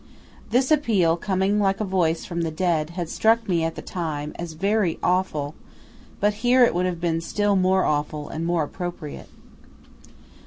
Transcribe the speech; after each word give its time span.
This 0.49 0.71
appeal, 0.71 1.15
coming 1.15 1.59
like 1.59 1.79
a 1.79 1.83
voice 1.85 2.25
from 2.25 2.41
the 2.41 2.49
dead, 2.49 2.89
had 2.97 3.07
struck 3.07 3.47
me 3.47 3.63
at 3.63 3.75
the 3.75 3.83
time 3.83 4.33
as 4.39 4.53
very 4.53 4.97
awful 5.03 5.53
but 6.19 6.33
here 6.41 6.63
it 6.65 6.73
would 6.73 6.87
have 6.87 6.99
been 6.99 7.21
still 7.21 7.55
more 7.55 7.85
awful, 7.85 8.27
and 8.27 8.43
more 8.43 8.63
appropriate. 8.63 9.29